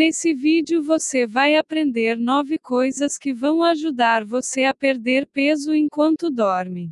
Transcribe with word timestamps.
Nesse 0.00 0.32
vídeo 0.32 0.82
você 0.82 1.26
vai 1.26 1.56
aprender 1.56 2.16
9 2.16 2.58
coisas 2.58 3.18
que 3.18 3.34
vão 3.34 3.62
ajudar 3.62 4.24
você 4.24 4.64
a 4.64 4.72
perder 4.72 5.26
peso 5.26 5.74
enquanto 5.74 6.30
dorme. 6.30 6.90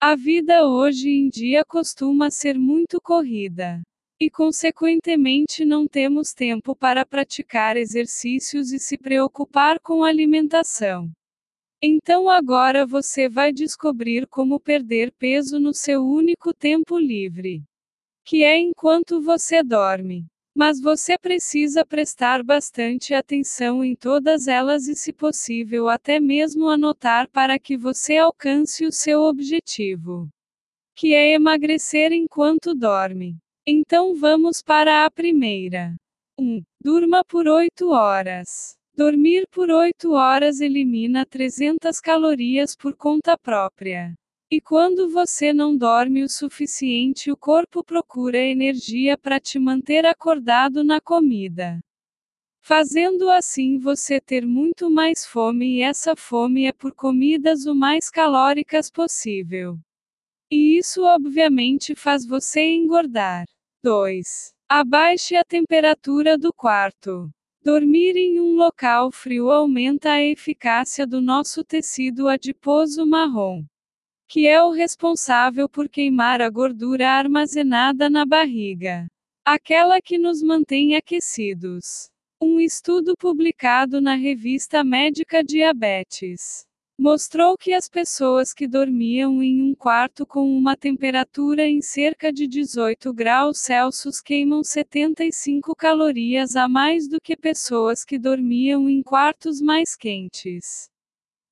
A 0.00 0.16
vida 0.16 0.66
hoje 0.66 1.10
em 1.10 1.28
dia 1.28 1.62
costuma 1.66 2.30
ser 2.30 2.58
muito 2.58 2.98
corrida. 2.98 3.82
E 4.18 4.30
consequentemente 4.30 5.66
não 5.66 5.86
temos 5.86 6.32
tempo 6.32 6.74
para 6.74 7.04
praticar 7.04 7.76
exercícios 7.76 8.72
e 8.72 8.78
se 8.78 8.96
preocupar 8.96 9.78
com 9.78 10.02
alimentação. 10.02 11.10
Então 11.82 12.26
agora 12.26 12.86
você 12.86 13.28
vai 13.28 13.52
descobrir 13.52 14.26
como 14.26 14.58
perder 14.58 15.12
peso 15.12 15.60
no 15.60 15.74
seu 15.74 16.02
único 16.02 16.54
tempo 16.54 16.98
livre. 16.98 17.62
Que 18.24 18.44
é 18.44 18.58
enquanto 18.58 19.20
você 19.20 19.62
dorme. 19.62 20.24
Mas 20.60 20.78
você 20.78 21.16
precisa 21.16 21.86
prestar 21.86 22.42
bastante 22.42 23.14
atenção 23.14 23.82
em 23.82 23.96
todas 23.96 24.46
elas 24.46 24.88
e, 24.88 24.94
se 24.94 25.10
possível, 25.10 25.88
até 25.88 26.20
mesmo 26.20 26.68
anotar 26.68 27.30
para 27.30 27.58
que 27.58 27.78
você 27.78 28.18
alcance 28.18 28.84
o 28.84 28.92
seu 28.92 29.22
objetivo, 29.22 30.28
que 30.94 31.14
é 31.14 31.32
emagrecer 31.32 32.12
enquanto 32.12 32.74
dorme. 32.74 33.38
Então 33.66 34.14
vamos 34.14 34.60
para 34.60 35.06
a 35.06 35.10
primeira. 35.10 35.96
1. 36.38 36.44
Um, 36.44 36.62
durma 36.78 37.24
por 37.24 37.48
8 37.48 37.88
horas. 37.88 38.76
Dormir 38.94 39.46
por 39.50 39.70
8 39.70 40.12
horas 40.12 40.60
elimina 40.60 41.24
300 41.24 41.98
calorias 42.00 42.76
por 42.76 42.94
conta 42.94 43.34
própria. 43.38 44.14
E 44.52 44.60
quando 44.60 45.08
você 45.08 45.52
não 45.52 45.76
dorme 45.76 46.24
o 46.24 46.28
suficiente, 46.28 47.30
o 47.30 47.36
corpo 47.36 47.84
procura 47.84 48.36
energia 48.36 49.16
para 49.16 49.38
te 49.38 49.60
manter 49.60 50.04
acordado 50.04 50.82
na 50.82 51.00
comida. 51.00 51.78
Fazendo 52.60 53.30
assim 53.30 53.78
você 53.78 54.20
ter 54.20 54.44
muito 54.44 54.90
mais 54.90 55.24
fome 55.24 55.76
e 55.76 55.82
essa 55.82 56.16
fome 56.16 56.64
é 56.64 56.72
por 56.72 56.92
comidas 56.92 57.64
o 57.64 57.76
mais 57.76 58.10
calóricas 58.10 58.90
possível. 58.90 59.78
E 60.50 60.78
isso 60.78 61.04
obviamente 61.04 61.94
faz 61.94 62.26
você 62.26 62.74
engordar. 62.74 63.44
2. 63.84 64.52
Abaixe 64.68 65.36
a 65.36 65.44
temperatura 65.44 66.36
do 66.36 66.52
quarto. 66.52 67.30
Dormir 67.62 68.16
em 68.16 68.40
um 68.40 68.56
local 68.56 69.12
frio 69.12 69.48
aumenta 69.52 70.10
a 70.10 70.20
eficácia 70.24 71.06
do 71.06 71.20
nosso 71.20 71.62
tecido 71.62 72.26
adiposo 72.26 73.06
marrom 73.06 73.64
que 74.30 74.46
é 74.46 74.62
o 74.62 74.70
responsável 74.70 75.68
por 75.68 75.88
queimar 75.88 76.40
a 76.40 76.48
gordura 76.48 77.10
armazenada 77.10 78.08
na 78.08 78.24
barriga. 78.24 79.08
Aquela 79.44 80.00
que 80.00 80.18
nos 80.18 80.40
mantém 80.40 80.94
aquecidos. 80.94 82.08
Um 82.40 82.60
estudo 82.60 83.14
publicado 83.18 84.00
na 84.00 84.14
revista 84.14 84.84
Médica 84.84 85.42
Diabetes 85.42 86.64
mostrou 86.96 87.56
que 87.58 87.72
as 87.72 87.88
pessoas 87.88 88.54
que 88.54 88.68
dormiam 88.68 89.42
em 89.42 89.62
um 89.62 89.74
quarto 89.74 90.24
com 90.24 90.46
uma 90.56 90.76
temperatura 90.76 91.66
em 91.66 91.82
cerca 91.82 92.32
de 92.32 92.46
18 92.46 93.12
graus 93.12 93.58
Celsius 93.58 94.20
queimam 94.20 94.62
75 94.62 95.74
calorias 95.74 96.54
a 96.54 96.68
mais 96.68 97.08
do 97.08 97.18
que 97.20 97.36
pessoas 97.36 98.04
que 98.04 98.16
dormiam 98.16 98.88
em 98.88 99.02
quartos 99.02 99.60
mais 99.60 99.96
quentes. 99.96 100.88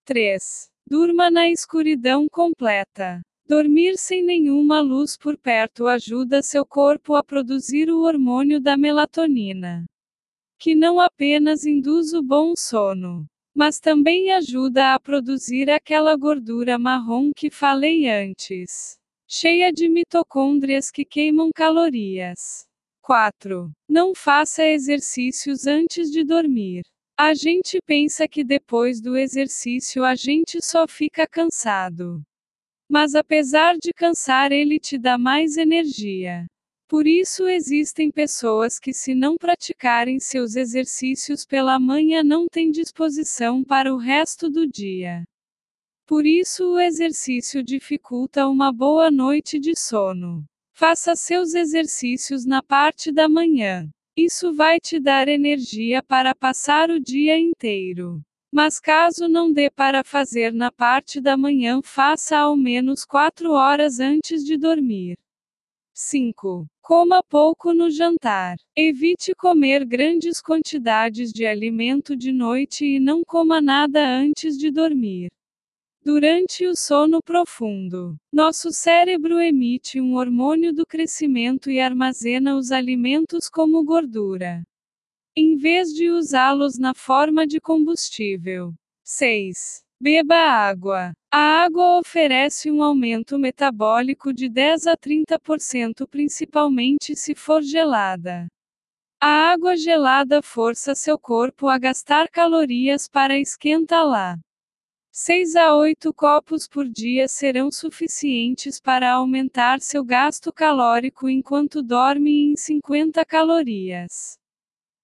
3. 0.05 0.71
Durma 0.91 1.31
na 1.31 1.51
escuridão 1.51 2.27
completa. 2.31 3.21
Dormir 3.47 3.99
sem 3.99 4.25
nenhuma 4.25 4.81
luz 4.81 5.19
por 5.19 5.37
perto 5.37 5.87
ajuda 5.87 6.41
seu 6.41 6.65
corpo 6.65 7.15
a 7.15 7.23
produzir 7.23 7.91
o 7.91 8.01
hormônio 8.01 8.59
da 8.59 8.75
melatonina, 8.75 9.85
que 10.59 10.75
não 10.75 10.99
apenas 10.99 11.67
induz 11.67 12.15
o 12.15 12.23
bom 12.23 12.55
sono, 12.57 13.27
mas 13.55 13.79
também 13.79 14.33
ajuda 14.33 14.95
a 14.95 14.99
produzir 14.99 15.69
aquela 15.69 16.17
gordura 16.17 16.79
marrom 16.79 17.33
que 17.37 17.51
falei 17.51 18.09
antes, 18.09 18.97
cheia 19.29 19.71
de 19.71 19.91
mitocôndrias 19.91 20.91
que 20.91 21.05
queimam 21.05 21.51
calorias. 21.55 22.67
4. 23.03 23.71
Não 23.87 24.15
faça 24.15 24.65
exercícios 24.65 25.67
antes 25.67 26.11
de 26.11 26.25
dormir. 26.25 26.83
A 27.21 27.35
gente 27.35 27.81
pensa 27.85 28.29
que 28.29 28.45
depois 28.45 29.01
do 29.01 29.17
exercício 29.17 30.05
a 30.05 30.15
gente 30.15 30.65
só 30.65 30.87
fica 30.87 31.27
cansado. 31.27 32.23
Mas 32.89 33.17
apesar 33.17 33.77
de 33.77 33.93
cansar, 33.93 34.53
ele 34.53 34.79
te 34.79 34.97
dá 34.97 35.19
mais 35.19 35.57
energia. 35.57 36.47
Por 36.89 37.09
isso 37.09 37.49
existem 37.49 38.09
pessoas 38.13 38.79
que, 38.79 38.93
se 38.93 39.17
não 39.17 39.37
praticarem 39.37 40.21
seus 40.21 40.55
exercícios 40.55 41.45
pela 41.45 41.77
manhã, 41.81 42.23
não 42.23 42.47
têm 42.47 42.71
disposição 42.71 43.65
para 43.65 43.93
o 43.93 43.99
resto 43.99 44.49
do 44.49 44.65
dia. 44.65 45.25
Por 46.07 46.25
isso, 46.25 46.75
o 46.75 46.79
exercício 46.79 47.65
dificulta 47.65 48.47
uma 48.47 48.73
boa 48.73 49.11
noite 49.11 49.59
de 49.59 49.77
sono. 49.77 50.45
Faça 50.73 51.17
seus 51.17 51.55
exercícios 51.55 52.47
na 52.47 52.63
parte 52.63 53.11
da 53.11 53.29
manhã. 53.29 53.91
Isso 54.21 54.53
vai 54.53 54.81
te 54.81 54.99
dar 54.99 55.29
energia 55.29 56.03
para 56.03 56.35
passar 56.35 56.91
o 56.91 56.99
dia 56.99 57.39
inteiro. 57.39 58.21
Mas 58.53 58.81
caso 58.81 59.29
não 59.29 59.53
dê 59.53 59.71
para 59.71 60.03
fazer 60.03 60.53
na 60.53 60.73
parte 60.73 61.21
da 61.21 61.37
manhã, 61.37 61.81
faça 61.85 62.37
ao 62.37 62.57
menos 62.57 63.05
4 63.05 63.53
horas 63.53 64.01
antes 64.01 64.45
de 64.45 64.57
dormir. 64.57 65.17
5. 65.95 66.67
Coma 66.83 67.23
pouco 67.23 67.73
no 67.73 67.89
jantar. 67.89 68.57
Evite 68.75 69.37
comer 69.37 69.85
grandes 69.85 70.43
quantidades 70.43 71.33
de 71.33 71.47
alimento 71.47 72.17
de 72.17 72.33
noite 72.33 72.85
e 72.85 72.99
não 72.99 73.23
coma 73.25 73.61
nada 73.61 74.05
antes 74.05 74.59
de 74.59 74.69
dormir. 74.73 75.29
Durante 76.05 76.67
o 76.67 76.77
sono 76.77 77.21
profundo, 77.23 78.17
nosso 78.33 78.71
cérebro 78.73 79.41
emite 79.41 80.01
um 80.01 80.15
hormônio 80.15 80.73
do 80.73 80.87
crescimento 80.87 81.71
e 81.71 81.81
armazena 81.81 82.57
os 82.57 82.71
alimentos 82.71 83.49
como 83.51 83.85
gordura, 83.85 84.63
em 85.37 85.57
vez 85.57 85.93
de 85.93 86.09
usá-los 86.09 86.79
na 86.79 86.95
forma 86.95 87.47
de 87.47 87.61
combustível. 87.61 88.75
6. 89.05 89.83
Beba 90.01 90.37
água. 90.37 91.13
A 91.33 91.65
água 91.65 91.99
oferece 91.99 92.71
um 92.71 92.83
aumento 92.83 93.39
metabólico 93.39 94.33
de 94.33 94.49
10 94.49 94.87
a 94.87 94.97
30%, 94.97 96.07
principalmente 96.09 97.17
se 97.17 97.35
for 97.35 97.63
gelada. 97.63 98.47
A 99.21 99.51
água 99.53 99.77
gelada 99.77 100.41
força 100.43 100.95
seu 100.95 101.19
corpo 101.19 101.69
a 101.69 101.77
gastar 101.77 102.29
calorias 102.29 103.09
para 103.09 103.39
esquentá-la. 103.39 104.39
6 105.21 105.57
a 105.57 105.75
8 105.75 106.15
copos 106.15 106.69
por 106.69 106.89
dia 106.89 107.27
serão 107.27 107.73
suficientes 107.73 108.81
para 108.81 109.15
aumentar 109.15 109.81
seu 109.81 110.05
gasto 110.05 110.53
calórico 110.53 111.29
enquanto 111.29 111.83
dorme 111.83 112.53
em 112.53 112.57
50 112.57 113.25
calorias. 113.25 114.39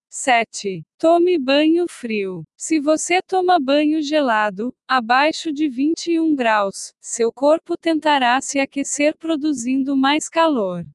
7. 0.09 0.85
Tome 1.01 1.37
banho 1.37 1.87
frio. 1.89 2.45
Se 2.57 2.79
você 2.79 3.21
toma 3.21 3.59
banho 3.59 4.01
gelado, 4.01 4.73
abaixo 4.87 5.53
de 5.53 5.69
21 5.69 6.33
graus, 6.37 6.95
seu 7.01 7.33
corpo 7.33 7.77
tentará 7.77 8.41
se 8.41 8.61
aquecer 8.61 9.17
produzindo 9.19 9.97
mais 9.97 10.29
calor. 10.29 10.87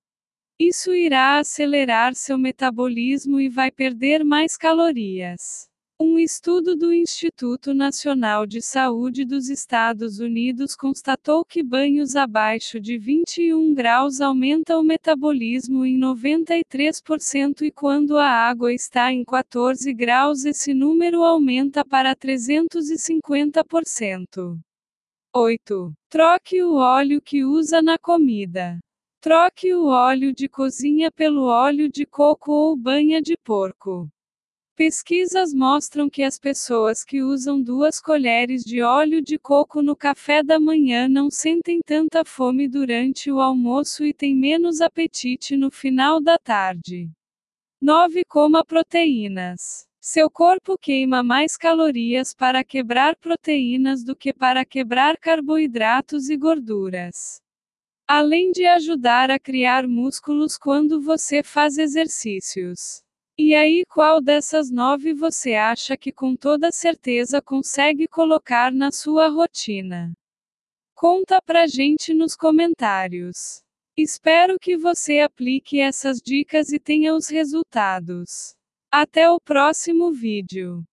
Isso 0.57 0.93
irá 0.93 1.39
acelerar 1.39 2.15
seu 2.15 2.37
metabolismo 2.37 3.37
e 3.37 3.49
vai 3.49 3.69
perder 3.69 4.23
mais 4.23 4.55
calorias. 4.55 5.69
Um 6.01 6.17
estudo 6.17 6.77
do 6.77 6.93
Instituto 6.93 7.73
Nacional 7.73 8.45
de 8.45 8.61
Saúde 8.61 9.25
dos 9.25 9.49
Estados 9.49 10.19
Unidos 10.19 10.73
constatou 10.73 11.43
que 11.43 11.61
banhos 11.61 12.15
abaixo 12.15 12.79
de 12.79 12.97
21 12.97 13.73
graus 13.73 14.21
aumentam 14.21 14.79
o 14.79 14.83
metabolismo 14.83 15.85
em 15.85 15.99
93% 15.99 17.63
e 17.63 17.71
quando 17.71 18.17
a 18.17 18.29
água 18.29 18.73
está 18.73 19.11
em 19.11 19.25
14 19.25 19.93
graus 19.93 20.45
esse 20.45 20.73
número 20.73 21.21
aumenta 21.21 21.83
para 21.83 22.15
350%. 22.15 24.57
8. 25.35 25.93
Troque 26.09 26.63
o 26.63 26.75
óleo 26.75 27.21
que 27.21 27.43
usa 27.43 27.81
na 27.81 27.97
comida. 27.97 28.79
Troque 29.19 29.73
o 29.73 29.87
óleo 29.87 30.33
de 30.33 30.47
cozinha 30.47 31.11
pelo 31.11 31.43
óleo 31.43 31.91
de 31.91 32.05
coco 32.05 32.53
ou 32.53 32.77
banha 32.77 33.21
de 33.21 33.35
porco. 33.35 34.09
Pesquisas 34.79 35.53
mostram 35.53 36.09
que 36.09 36.23
as 36.23 36.39
pessoas 36.39 37.03
que 37.03 37.21
usam 37.21 37.61
duas 37.61 37.99
colheres 37.99 38.63
de 38.63 38.81
óleo 38.81 39.21
de 39.21 39.37
coco 39.37 39.81
no 39.81 39.93
café 39.93 40.41
da 40.41 40.57
manhã 40.57 41.05
não 41.09 41.29
sentem 41.29 41.81
tanta 41.85 42.23
fome 42.23 42.65
durante 42.65 43.29
o 43.29 43.41
almoço 43.41 44.05
e 44.05 44.13
têm 44.13 44.33
menos 44.33 44.79
apetite 44.79 45.57
no 45.57 45.69
final 45.69 46.21
da 46.21 46.37
tarde. 46.37 47.09
9. 47.81 48.23
Coma 48.23 48.63
proteínas. 48.63 49.85
Seu 49.99 50.31
corpo 50.31 50.77
queima 50.77 51.21
mais 51.21 51.57
calorias 51.57 52.33
para 52.33 52.63
quebrar 52.63 53.17
proteínas 53.17 54.01
do 54.01 54.15
que 54.15 54.31
para 54.31 54.63
quebrar 54.63 55.17
carboidratos 55.17 56.29
e 56.29 56.37
gorduras. 56.37 57.41
Além 58.07 58.53
de 58.53 58.65
ajudar 58.65 59.29
a 59.29 59.37
criar 59.37 59.85
músculos 59.85 60.57
quando 60.57 61.01
você 61.01 61.43
faz 61.43 61.77
exercícios. 61.77 63.03
E 63.41 63.55
aí, 63.55 63.85
qual 63.85 64.19
dessas 64.19 64.69
nove 64.69 65.13
você 65.13 65.53
acha 65.53 65.95
que 65.95 66.11
com 66.11 66.35
toda 66.35 66.73
certeza 66.73 67.41
consegue 67.41 68.05
colocar 68.05 68.69
na 68.69 68.91
sua 68.91 69.29
rotina? 69.29 70.11
Conta 70.93 71.41
pra 71.41 71.65
gente 71.65 72.13
nos 72.13 72.35
comentários. 72.35 73.63
Espero 73.95 74.57
que 74.59 74.75
você 74.75 75.21
aplique 75.21 75.79
essas 75.79 76.19
dicas 76.21 76.73
e 76.73 76.79
tenha 76.81 77.15
os 77.15 77.29
resultados. 77.29 78.55
Até 78.91 79.29
o 79.29 79.39
próximo 79.39 80.11
vídeo. 80.11 80.83